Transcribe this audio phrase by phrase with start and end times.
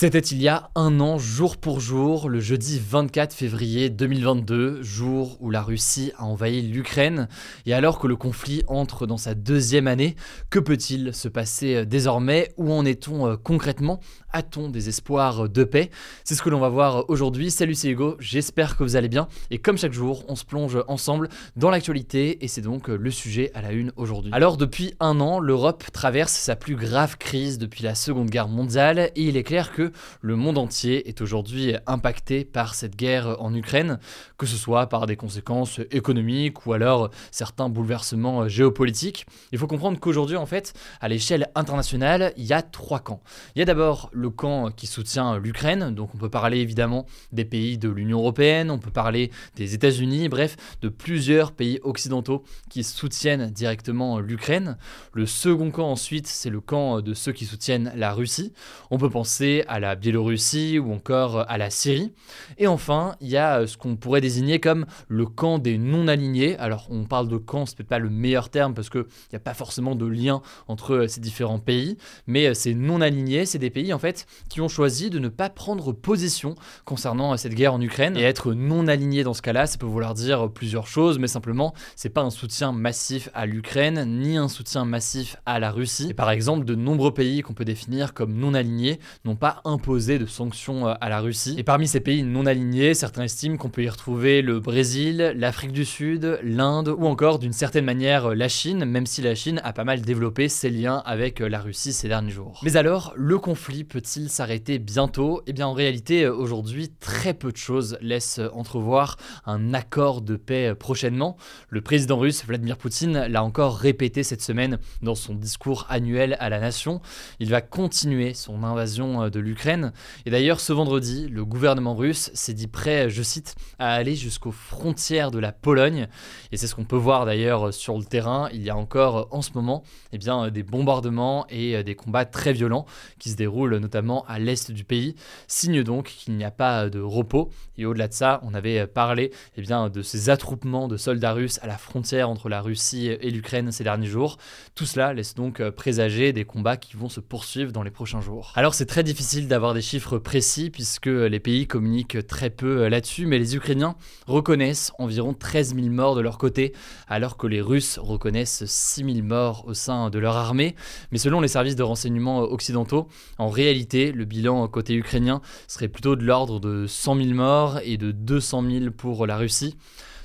[0.00, 5.36] C'était il y a un an, jour pour jour, le jeudi 24 février 2022, jour
[5.40, 7.26] où la Russie a envahi l'Ukraine.
[7.66, 10.14] Et alors que le conflit entre dans sa deuxième année,
[10.50, 12.52] que peut-il se passer désormais?
[12.58, 13.98] Où en est-on euh, concrètement?
[14.32, 15.90] A-t-on des espoirs de paix?
[16.22, 17.50] C'est ce que l'on va voir aujourd'hui.
[17.50, 19.26] Salut, c'est Hugo, j'espère que vous allez bien.
[19.50, 23.50] Et comme chaque jour, on se plonge ensemble dans l'actualité et c'est donc le sujet
[23.52, 24.30] à la une aujourd'hui.
[24.32, 29.10] Alors, depuis un an, l'Europe traverse sa plus grave crise depuis la Seconde Guerre mondiale
[29.16, 29.87] et il est clair que
[30.20, 33.98] le monde entier est aujourd'hui impacté par cette guerre en Ukraine,
[34.36, 39.26] que ce soit par des conséquences économiques ou alors certains bouleversements géopolitiques.
[39.52, 43.22] Il faut comprendre qu'aujourd'hui, en fait, à l'échelle internationale, il y a trois camps.
[43.54, 47.44] Il y a d'abord le camp qui soutient l'Ukraine, donc on peut parler évidemment des
[47.44, 52.84] pays de l'Union européenne, on peut parler des États-Unis, bref, de plusieurs pays occidentaux qui
[52.84, 54.76] soutiennent directement l'Ukraine.
[55.12, 58.52] Le second camp ensuite, c'est le camp de ceux qui soutiennent la Russie.
[58.90, 62.12] On peut penser à la Biélorussie ou encore à la Syrie.
[62.58, 66.56] Et enfin, il y a ce qu'on pourrait désigner comme le camp des non-alignés.
[66.58, 69.36] Alors, on parle de camp, ce n'est peut-être pas le meilleur terme parce qu'il n'y
[69.36, 73.92] a pas forcément de lien entre ces différents pays, mais ces non-alignés, c'est des pays
[73.92, 78.16] en fait qui ont choisi de ne pas prendre position concernant cette guerre en Ukraine.
[78.16, 82.08] Et être non-aligné dans ce cas-là, ça peut vouloir dire plusieurs choses, mais simplement, c'est
[82.08, 86.14] pas un soutien massif à l'Ukraine ni un soutien massif à la Russie.
[86.14, 90.88] Par exemple, de nombreux pays qu'on peut définir comme non-alignés n'ont pas imposer de sanctions
[90.88, 91.54] euh, à la Russie.
[91.58, 95.72] Et parmi ces pays non alignés, certains estiment qu'on peut y retrouver le Brésil, l'Afrique
[95.72, 99.72] du Sud, l'Inde ou encore d'une certaine manière la Chine, même si la Chine a
[99.72, 102.60] pas mal développé ses liens avec euh, la Russie ces derniers jours.
[102.62, 105.42] Mais alors, le conflit peut-il s'arrêter bientôt?
[105.46, 109.16] Eh bien en réalité, euh, aujourd'hui, très peu de choses laissent entrevoir
[109.46, 111.36] un accord de paix prochainement.
[111.68, 116.48] Le président russe Vladimir Poutine l'a encore répété cette semaine dans son discours annuel à
[116.48, 117.00] la nation.
[117.40, 119.92] Il va continuer son invasion de l'Ukraine
[120.26, 124.52] et d'ailleurs, ce vendredi, le gouvernement russe s'est dit prêt, je cite, à aller jusqu'aux
[124.52, 126.08] frontières de la Pologne.
[126.52, 128.48] Et c'est ce qu'on peut voir d'ailleurs sur le terrain.
[128.52, 129.82] Il y a encore en ce moment
[130.12, 132.86] eh bien, des bombardements et des combats très violents
[133.18, 135.14] qui se déroulent notamment à l'est du pays.
[135.46, 137.50] Signe donc qu'il n'y a pas de repos.
[137.76, 141.58] Et au-delà de ça, on avait parlé eh bien, de ces attroupements de soldats russes
[141.62, 144.38] à la frontière entre la Russie et l'Ukraine ces derniers jours.
[144.74, 148.52] Tout cela laisse donc présager des combats qui vont se poursuivre dans les prochains jours.
[148.54, 152.88] Alors c'est très difficile d'avoir des chiffres précis puisque les pays communiquent très peu euh,
[152.88, 153.94] là-dessus, mais les Ukrainiens
[154.26, 156.72] reconnaissent environ 13 000 morts de leur côté,
[157.06, 160.74] alors que les Russes reconnaissent 6 000 morts au sein de leur armée.
[161.12, 163.06] Mais selon les services de renseignement occidentaux,
[163.38, 167.96] en réalité, le bilan côté ukrainien serait plutôt de l'ordre de 100 000 morts et
[167.96, 169.76] de 200 000 pour la Russie.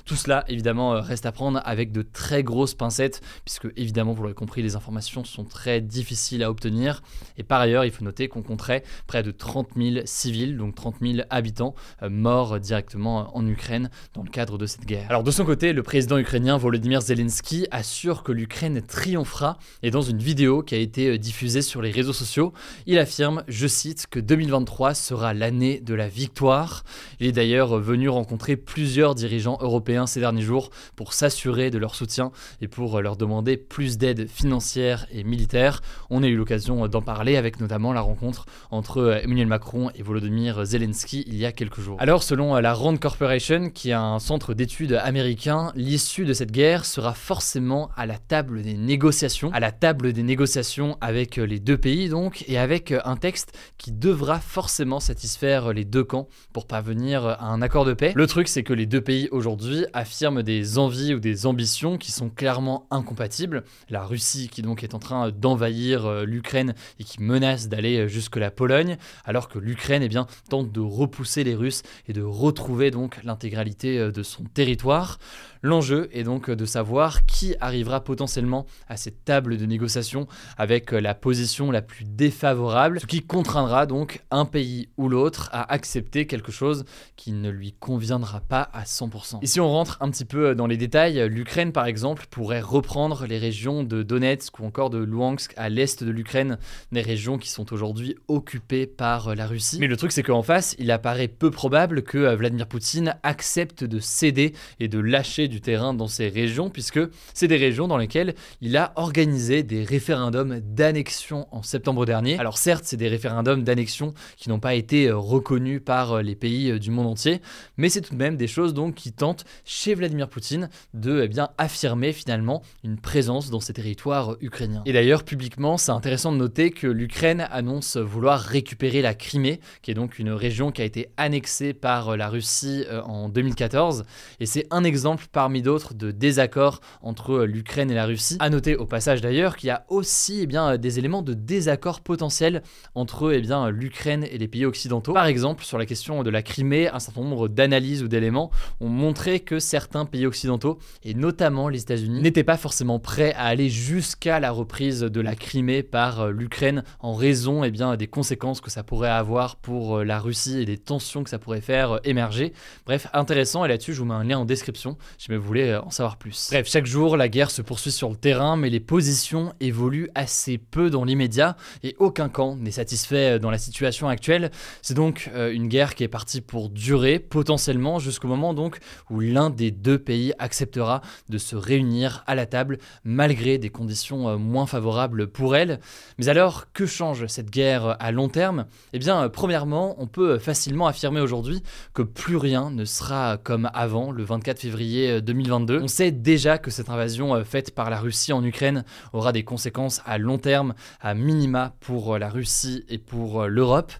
[0.04, 4.22] Tout cela, évidemment, euh, reste à prendre avec de très grosses pincettes, puisque, évidemment, vous
[4.22, 7.02] l'aurez compris, les informations sont très difficiles à obtenir.
[7.38, 10.96] Et par ailleurs, il faut noter qu'on compterait près de 30 000 civils, donc 30
[11.00, 15.06] 000 habitants, euh, morts directement en Ukraine dans le cadre de cette guerre.
[15.08, 20.02] Alors, de son côté, le président ukrainien Volodymyr Zelensky assure que l'Ukraine triomphera, et dans
[20.02, 22.52] une vidéo qui a été euh, diffusée sur les réseaux sociaux,
[22.86, 26.84] il affirme, je cite, que 2023 sera l'année de la victoire.
[27.20, 31.94] Il est d'ailleurs venu rencontrer plusieurs dirigeants européens ces derniers jours pour s'assurer de leur
[31.94, 35.80] soutien et pour leur demander plus d'aide financière et militaire.
[36.10, 40.64] On a eu l'occasion d'en parler avec notamment la rencontre entre Emmanuel Macron et Volodymyr
[40.64, 41.96] Zelensky il y a quelques jours.
[42.00, 46.84] Alors selon la Rand Corporation, qui est un centre d'études américain, l'issue de cette guerre
[46.84, 51.78] sera forcément à la table des négociations, à la table des négociations avec les deux
[51.78, 57.26] pays donc, et avec un texte qui devra forcément satisfaire les deux camps pour parvenir
[57.26, 58.12] à un accord de paix.
[58.14, 62.12] Le truc c'est que les deux pays aujourd'hui affirme des envies ou des ambitions qui
[62.12, 63.64] sont clairement incompatibles.
[63.88, 68.08] La Russie qui donc est en train d'envahir euh, l'Ukraine et qui menace d'aller euh,
[68.08, 70.08] jusque la Pologne, alors que l'Ukraine eh
[70.48, 75.18] tente de repousser les Russes et de retrouver donc l'intégralité euh, de son territoire.
[75.64, 80.26] L'enjeu est donc de savoir qui arrivera potentiellement à cette table de négociation
[80.58, 85.72] avec la position la plus défavorable, ce qui contraindra donc un pays ou l'autre à
[85.72, 86.84] accepter quelque chose
[87.16, 89.38] qui ne lui conviendra pas à 100%.
[89.40, 93.24] Et si on rentre un petit peu dans les détails, l'Ukraine par exemple pourrait reprendre
[93.24, 96.58] les régions de Donetsk ou encore de Luhansk à l'est de l'Ukraine,
[96.92, 99.78] des régions qui sont aujourd'hui occupées par la Russie.
[99.80, 103.98] Mais le truc c'est qu'en face, il apparaît peu probable que Vladimir Poutine accepte de
[103.98, 107.00] céder et de lâcher du terrain dans ces régions, puisque
[107.32, 112.38] c'est des régions dans lesquelles il a organisé des référendums d'annexion en septembre dernier.
[112.38, 116.90] Alors certes, c'est des référendums d'annexion qui n'ont pas été reconnus par les pays du
[116.90, 117.40] monde entier,
[117.76, 121.28] mais c'est tout de même des choses donc qui tentent chez Vladimir Poutine de eh
[121.28, 124.82] bien, affirmer finalement une présence dans ces territoires ukrainiens.
[124.86, 129.90] Et d'ailleurs, publiquement, c'est intéressant de noter que l'Ukraine annonce vouloir récupérer la Crimée, qui
[129.90, 134.04] est donc une région qui a été annexée par la Russie euh, en 2014.
[134.40, 138.38] Et c'est un exemple parmi d'autres de désaccord entre l'Ukraine et la Russie.
[138.40, 142.00] À noter au passage d'ailleurs qu'il y a aussi eh bien, des éléments de désaccord
[142.00, 142.62] potentiels
[142.94, 145.12] entre eh bien, l'Ukraine et les pays occidentaux.
[145.12, 148.50] Par exemple, sur la question de la Crimée, un certain nombre d'analyses ou d'éléments
[148.80, 153.44] ont montré que certains pays occidentaux, et notamment les États-Unis, n'étaient pas forcément prêts à
[153.44, 158.06] aller jusqu'à la reprise de la Crimée par euh, l'Ukraine en raison eh bien, des
[158.06, 161.60] conséquences que ça pourrait avoir pour euh, la Russie et des tensions que ça pourrait
[161.60, 162.54] faire euh, émerger.
[162.86, 165.88] Bref, intéressant, et là-dessus je vous mets un lien en description si vous voulez en
[165.88, 166.48] savoir plus.
[166.50, 170.58] Bref, chaque jour la guerre se poursuit sur le terrain, mais les positions évoluent assez
[170.58, 174.50] peu dans l'immédiat, et aucun camp n'est satisfait dans la situation actuelle.
[174.82, 179.48] C'est donc une guerre qui est partie pour durer, potentiellement jusqu'au moment donc où l'un
[179.48, 181.00] des deux pays acceptera
[181.30, 185.80] de se réunir à la table malgré des conditions euh, moins favorables pour elle.
[186.18, 188.66] Mais alors, que change cette guerre à long terme?
[188.92, 191.62] Eh bien, premièrement, on peut facilement affirmer aujourd'hui
[191.94, 195.80] que plus rien ne sera comme avant le 24 février 2022.
[195.82, 199.44] On sait déjà que cette invasion euh, faite par la Russie en Ukraine aura des
[199.44, 203.92] conséquences à long terme, à minima pour la Russie et pour l'Europe.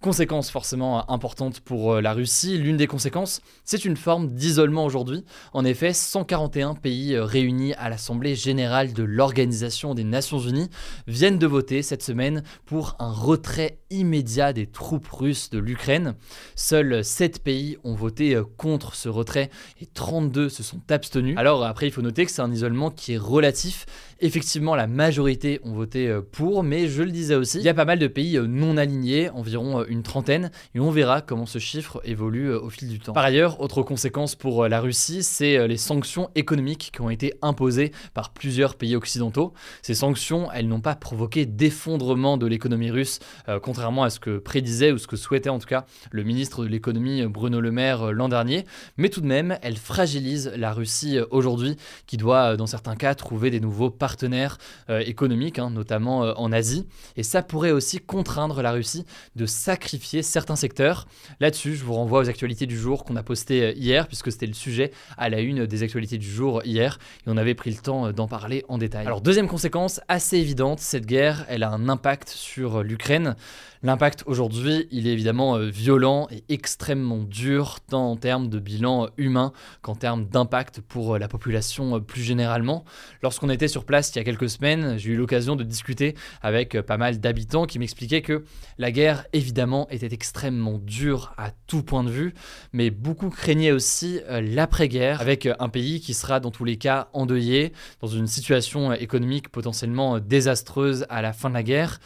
[0.00, 2.56] Conséquence forcément importante pour euh, la Russie.
[2.56, 5.24] L'une des conséquences, c'est une forme d'isolement aujourd'hui.
[5.52, 10.70] En effet, 141 pays euh, réunis à l'Assemblée générale de l'Organisation des Nations Unies
[11.08, 16.14] viennent de voter cette semaine pour un retrait immédiat des troupes russes de l'Ukraine.
[16.54, 21.36] Seuls 7 pays ont voté euh, contre ce retrait et 32 se sont abstenus.
[21.36, 23.86] Alors après, il faut noter que c'est un isolement qui est relatif.
[24.20, 27.84] Effectivement, la majorité ont voté pour, mais je le disais aussi, il y a pas
[27.84, 32.50] mal de pays non alignés, environ une trentaine, et on verra comment ce chiffre évolue
[32.50, 33.12] euh, au fil du temps.
[33.12, 37.10] Par ailleurs, autre conséquence pour euh, la Russie, c'est euh, les sanctions économiques qui ont
[37.10, 39.52] été imposées par plusieurs pays occidentaux.
[39.82, 43.20] Ces sanctions, elles n'ont pas provoqué d'effondrement de l'économie russe,
[43.62, 46.68] contrairement à ce que prédisait ou ce que souhaitait en tout cas le ministre de
[46.68, 48.64] l'économie Bruno Le Maire l'an dernier,
[48.96, 51.76] mais tout de même, elles fragilisent la Russie aujourd'hui,
[52.06, 54.58] qui doit dans certains cas trouver des nouveaux partenaires
[54.88, 56.86] économiques, hein, notamment en Asie,
[57.16, 59.04] et ça pourrait aussi contraindre la Russie
[59.36, 61.06] de sacrifier sacrifier certains secteurs.
[61.38, 64.46] Là-dessus, je vous renvoie aux actualités du jour qu'on a postées euh, hier, puisque c'était
[64.46, 67.76] le sujet à la une des actualités du jour hier, et on avait pris le
[67.76, 69.06] temps euh, d'en parler en détail.
[69.06, 73.36] Alors, deuxième conséquence assez évidente, cette guerre, elle a un impact sur l'Ukraine.
[73.84, 79.08] L'impact aujourd'hui, il est évidemment euh, violent et extrêmement dur, tant en termes de bilan
[79.16, 79.52] humain
[79.82, 82.84] qu'en termes d'impact pour la population plus généralement.
[83.22, 86.80] Lorsqu'on était sur place il y a quelques semaines, j'ai eu l'occasion de discuter avec
[86.80, 88.44] pas mal d'habitants qui m'expliquaient que
[88.78, 92.34] la guerre, évidemment, était extrêmement dur à tout point de vue,
[92.72, 96.76] mais beaucoup craignaient aussi euh, l'après-guerre, avec euh, un pays qui sera dans tous les
[96.76, 102.00] cas endeuillé, dans une situation euh, économique potentiellement désastreuse à la fin de la guerre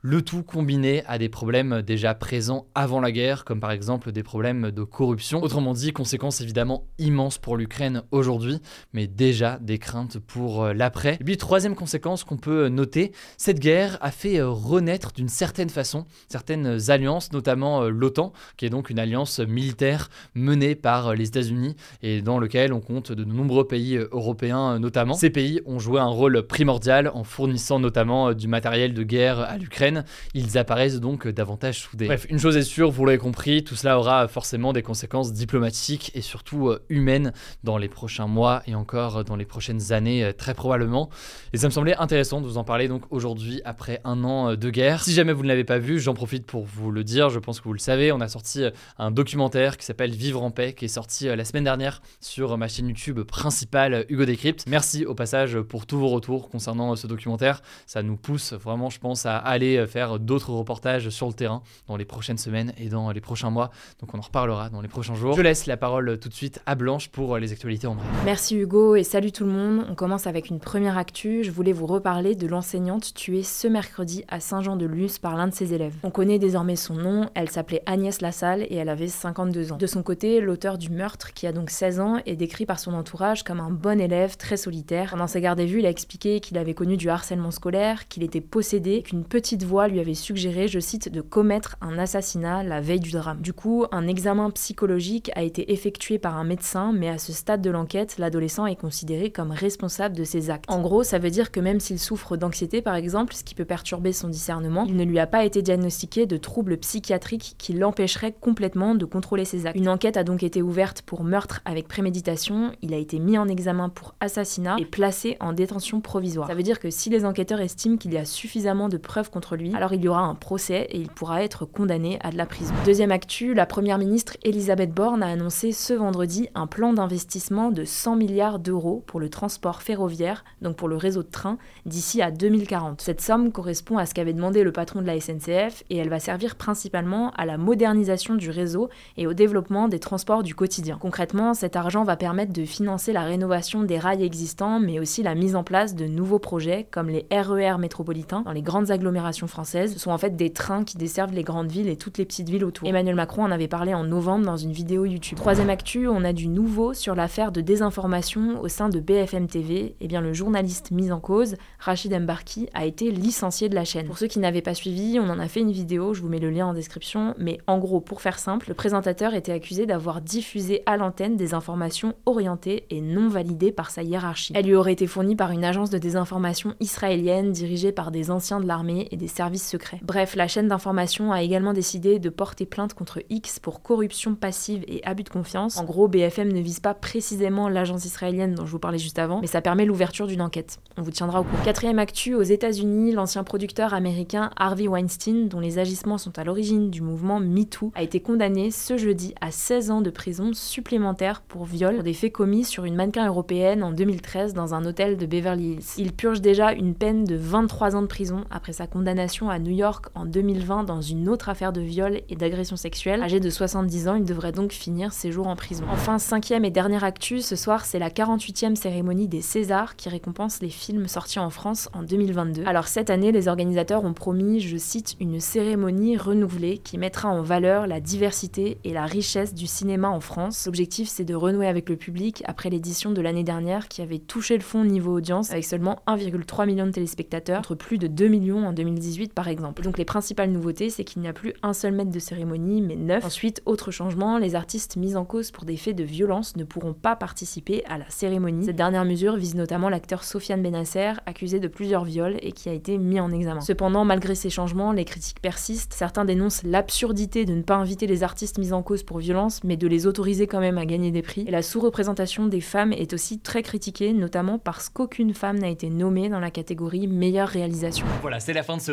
[0.00, 4.22] le tout combiné à des problèmes déjà présents avant la guerre, comme par exemple des
[4.22, 5.42] problèmes de corruption.
[5.42, 8.60] Autrement dit, conséquences évidemment immenses pour l'Ukraine aujourd'hui,
[8.92, 11.16] mais déjà des craintes pour euh, l'après.
[11.20, 15.68] Et puis troisième conséquence qu'on peut noter, cette guerre a fait euh, renaître d'une certaine
[15.68, 21.26] façon certaines alliances, notamment euh, l'OTAN, qui est donc une alliance militaire menée par les
[21.26, 25.14] États-Unis et dans lequel on compte de nombreux pays européens notamment.
[25.14, 29.56] Ces pays ont joué un rôle primordial en fournissant notamment du matériel de guerre à
[29.56, 29.87] l'Ukraine
[30.34, 32.06] ils apparaissent donc davantage soudés.
[32.06, 36.10] Bref, une chose est sûre, vous l'avez compris, tout cela aura forcément des conséquences diplomatiques
[36.14, 37.32] et surtout euh, humaines
[37.64, 41.10] dans les prochains mois et encore dans les prochaines années euh, très probablement.
[41.52, 44.56] Et ça me semblait intéressant de vous en parler donc aujourd'hui après un an euh,
[44.56, 45.04] de guerre.
[45.04, 47.60] Si jamais vous ne l'avez pas vu, j'en profite pour vous le dire, je pense
[47.60, 48.64] que vous le savez, on a sorti
[48.98, 52.68] un documentaire qui s'appelle Vivre en paix qui est sorti la semaine dernière sur ma
[52.68, 54.64] chaîne YouTube principale Hugo Décrypte.
[54.66, 58.98] Merci au passage pour tous vos retours concernant ce documentaire, ça nous pousse vraiment je
[58.98, 62.88] pense à aller et faire d'autres reportages sur le terrain dans les prochaines semaines et
[62.88, 63.70] dans les prochains mois.
[64.00, 65.34] Donc on en reparlera dans les prochains jours.
[65.34, 68.06] Je laisse la parole tout de suite à Blanche pour les actualités en bref.
[68.24, 69.86] Merci Hugo et salut tout le monde.
[69.88, 71.44] On commence avec une première actu.
[71.44, 75.74] Je voulais vous reparler de l'enseignante tuée ce mercredi à Saint-Jean-de-Luz par l'un de ses
[75.74, 75.94] élèves.
[76.02, 77.30] On connaît désormais son nom.
[77.34, 79.76] Elle s'appelait Agnès Lassalle et elle avait 52 ans.
[79.76, 82.94] De son côté, l'auteur du meurtre, qui a donc 16 ans, est décrit par son
[82.94, 85.10] entourage comme un bon élève très solitaire.
[85.10, 88.22] Pendant ses gardes à vue, il a expliqué qu'il avait connu du harcèlement scolaire, qu'il
[88.22, 92.80] était possédé, qu'une petite voix lui avait suggéré, je cite, de commettre un assassinat la
[92.80, 93.40] veille du drame.
[93.40, 97.60] Du coup, un examen psychologique a été effectué par un médecin, mais à ce stade
[97.60, 100.64] de l'enquête, l'adolescent est considéré comme responsable de ses actes.
[100.68, 103.64] En gros, ça veut dire que même s'il souffre d'anxiété par exemple, ce qui peut
[103.64, 108.34] perturber son discernement, il ne lui a pas été diagnostiqué de troubles psychiatriques qui l'empêcheraient
[108.40, 109.78] complètement de contrôler ses actes.
[109.78, 113.48] Une enquête a donc été ouverte pour meurtre avec préméditation, il a été mis en
[113.48, 116.48] examen pour assassinat et placé en détention provisoire.
[116.48, 119.56] Ça veut dire que si les enquêteurs estiment qu'il y a suffisamment de preuves contre
[119.74, 122.74] alors il y aura un procès et il pourra être condamné à de la prison.
[122.84, 127.84] Deuxième actu, la première ministre Elisabeth Borne a annoncé ce vendredi un plan d'investissement de
[127.84, 132.30] 100 milliards d'euros pour le transport ferroviaire, donc pour le réseau de trains, d'ici à
[132.30, 133.00] 2040.
[133.00, 136.20] Cette somme correspond à ce qu'avait demandé le patron de la SNCF et elle va
[136.20, 140.98] servir principalement à la modernisation du réseau et au développement des transports du quotidien.
[141.00, 145.34] Concrètement, cet argent va permettre de financer la rénovation des rails existants, mais aussi la
[145.34, 149.47] mise en place de nouveaux projets comme les RER e métropolitains dans les grandes agglomérations
[149.48, 149.94] françaises.
[149.94, 152.48] Ce sont en fait des trains qui desservent les grandes villes et toutes les petites
[152.48, 152.88] villes autour.
[152.88, 155.38] Emmanuel Macron en avait parlé en novembre dans une vidéo YouTube.
[155.38, 159.96] Troisième actu, on a du nouveau sur l'affaire de désinformation au sein de BFM TV.
[160.00, 164.06] Eh bien, le journaliste mis en cause, Rachid Mbarki, a été licencié de la chaîne.
[164.06, 166.38] Pour ceux qui n'avaient pas suivi, on en a fait une vidéo, je vous mets
[166.38, 170.20] le lien en description, mais en gros, pour faire simple, le présentateur était accusé d'avoir
[170.20, 174.52] diffusé à l'antenne des informations orientées et non validées par sa hiérarchie.
[174.54, 178.60] Elle lui aurait été fournie par une agence de désinformation israélienne dirigée par des anciens
[178.60, 180.00] de l'armée et des services secrets.
[180.02, 184.82] Bref, la chaîne d'information a également décidé de porter plainte contre X pour corruption passive
[184.88, 185.76] et abus de confiance.
[185.76, 189.40] En gros, BFM ne vise pas précisément l'agence israélienne dont je vous parlais juste avant,
[189.40, 190.80] mais ça permet l'ouverture d'une enquête.
[190.96, 191.62] On vous tiendra au courant.
[191.62, 196.90] Quatrième actu, aux États-Unis, l'ancien producteur américain Harvey Weinstein, dont les agissements sont à l'origine
[196.90, 201.64] du mouvement MeToo, a été condamné ce jeudi à 16 ans de prison supplémentaire pour
[201.64, 205.74] viol des faits commis sur une mannequin européenne en 2013 dans un hôtel de Beverly
[205.74, 205.84] Hills.
[205.96, 209.72] Il purge déjà une peine de 23 ans de prison après sa condamnation à New
[209.72, 213.22] York en 2020 dans une autre affaire de viol et d'agression sexuelle.
[213.22, 215.84] Âgé de 70 ans, il devrait donc finir ses jours en prison.
[215.92, 220.62] Enfin, cinquième et dernière actu, ce soir, c'est la 48e cérémonie des Césars qui récompense
[220.62, 222.62] les films sortis en France en 2022.
[222.64, 227.42] Alors cette année, les organisateurs ont promis, je cite, une cérémonie renouvelée qui mettra en
[227.42, 230.64] valeur la diversité et la richesse du cinéma en France.
[230.64, 234.56] L'objectif, c'est de renouer avec le public après l'édition de l'année dernière qui avait touché
[234.56, 238.66] le fond niveau audience avec seulement 1,3 million de téléspectateurs, contre plus de 2 millions
[238.66, 238.72] en
[239.08, 239.82] 2018 par exemple.
[239.82, 242.96] donc les principales nouveautés, c'est qu'il n'y a plus un seul maître de cérémonie, mais
[242.96, 243.24] neuf.
[243.24, 246.92] Ensuite, autre changement, les artistes mis en cause pour des faits de violence ne pourront
[246.92, 248.66] pas participer à la cérémonie.
[248.66, 252.72] Cette dernière mesure vise notamment l'acteur Sofiane Benasser, accusé de plusieurs viols et qui a
[252.72, 253.60] été mis en examen.
[253.60, 255.94] Cependant, malgré ces changements, les critiques persistent.
[255.94, 259.76] Certains dénoncent l'absurdité de ne pas inviter les artistes mis en cause pour violence, mais
[259.76, 261.44] de les autoriser quand même à gagner des prix.
[261.46, 265.88] Et la sous-représentation des femmes est aussi très critiquée, notamment parce qu'aucune femme n'a été
[265.88, 268.06] nommée dans la catégorie meilleure réalisation.
[268.20, 268.92] Voilà, c'est la fin de ce